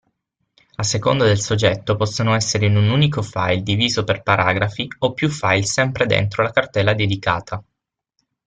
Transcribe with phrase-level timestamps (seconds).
[0.77, 5.29] A seconda del soggetto possono essere in un unico file diviso per paragrafi o più
[5.29, 7.63] file sempre dentro la cartella dedicata.